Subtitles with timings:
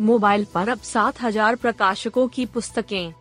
[0.00, 3.12] Mobile पर अब सात हज़ार प्रकाशकों की पुस्तकें।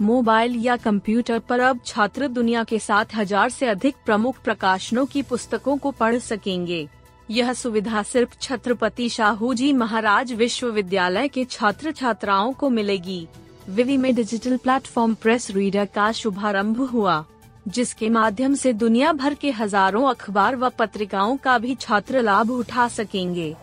[0.00, 5.22] मोबाइल या कंप्यूटर पर अब छात्र दुनिया के सात हज़ार से अधिक प्रमुख प्रकाशनों की
[5.22, 6.88] पुस्तकों को पढ़ सकेंगे।
[7.28, 13.26] यह सुविधा सिर्फ़ छत्रपति शाहू जी महाराज विश्वविद्यालय के छात्र छात्राओं को मिलेगी।
[13.68, 17.24] विवि में डिजिटल प्लेटफॉर्म प्रेस रीडर का शुभारंभ हुआ,
[17.68, 22.88] जिसके माध्यम से दुनिया भर के हज़ारों अखबार व पत्रिकाओं का भी छात्र लाभ उठा
[22.88, 23.54] सकेंगे।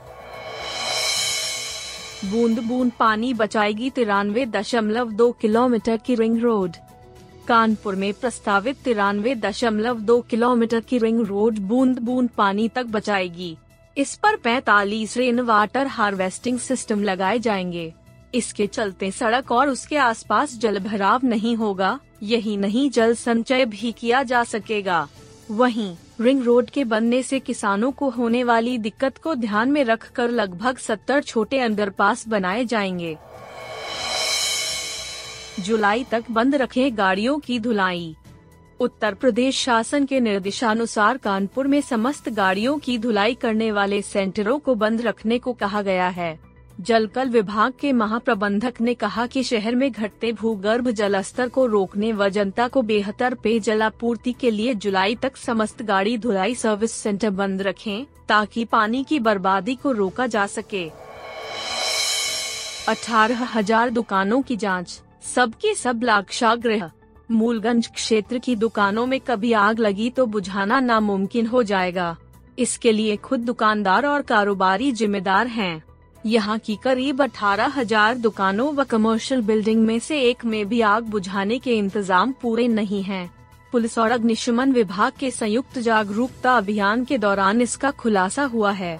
[2.25, 6.75] बूंद बूंद पानी बचाएगी तिरानवे दशमलव दो किलोमीटर की रिंग रोड।
[7.47, 13.58] कानपुर में प्रस्तावित तिरानवे दशमलव दो किलोमीटर की रिंग रोड बूंद बूंद पानी तक बचाएगी।
[13.97, 17.94] इस पर 45 रेन वाटर हार्वेस्टिंग सिस्टम लगाए जाएँगे।
[18.35, 23.91] इसके चलते सड़क और उसके आसपास जल भराव नहीं होगा, यही नहीं जल संचय भी
[23.91, 25.07] किया जा सकेगा।
[25.51, 30.29] वहीं, रिंग रोड के बनने से किसानों को होने वाली दिक्कत को ध्यान में रखकर
[30.29, 33.17] लगभग 70 छोटे अंडरपास बनाए जाएँगे।
[35.59, 38.16] जुलाई तक बंद रखे गाड़ियों की धुलाई।
[38.79, 44.75] उत्तर प्रदेश शासन के निर्देशानुसार कानपुर में समस्त गाड़ियों की धुलाई करने वाले सेंटरों को
[44.75, 49.92] बंद रखने को कहा गया है। जलकल विभाग के महाप्रबंधक ने कहा कि शहर में
[49.92, 55.16] घटते भूगर्भ जल स्तर को रोकने व जनता को बेहतर पेयजल आपूर्ति के लिए जुलाई
[55.16, 60.46] तक समस्त गाड़ी धुलाई सर्विस सेंटर बंद रखें, ताकि पानी की बर्बादी को रोका जा
[60.48, 60.84] सके।
[62.88, 66.90] अठारह हज़ार दुकानों की जाँच। सबके सब लाक्षागृह।
[67.30, 72.16] मूलगंज क्षेत्र की दुकानों में कभी आग लगी तो बुझाना नामुमकिन हो जाएगा।
[72.58, 75.84] इसके लिए खुद दुकानदार और कारोबारी जिम्मेदार हैं।
[76.25, 81.03] यहाँ की करीब अठारह हज़ार दुकानों व कमर्शियल बिल्डिंग में से एक में भी आग
[81.06, 83.30] बुझाने के इंतज़ाम पूरे नहीं हैं।
[83.72, 88.97] पुलिस और अग्निशमन विभाग के संयुक्त जागरूकता अभियान के दौरान इसका खुलासा हुआ है।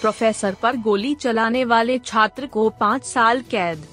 [0.00, 3.86] प्रोफेसर पर गोली चलाने वाले छात्र को पाँच साल कैद।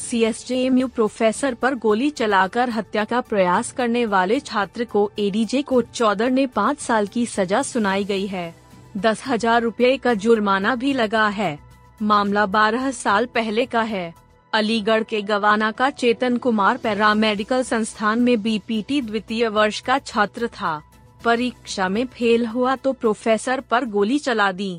[0.00, 4.84] C S J M U professor पर गोली चलाकर हत्या का प्रयास करने वाले छात्र
[4.84, 8.63] को एडीजे कोर्ट चौदर ने पाँच साल की सजा सुनाई गई है।
[8.96, 11.58] दस हज़ार रूपए का जुर्माना भी लगा है।
[12.02, 14.12] मामला बारह साल पहले का है।
[14.52, 20.48] अलीगढ़ के गवाना का चेतन कुमार पैरा मेडिकल संस्थान में बीपीटी द्वितीय वर्ष का छात्र
[20.50, 20.80] था।
[21.24, 24.78] परीक्षा में फेल हुआ तो प्रोफेसर पर गोली चला दी।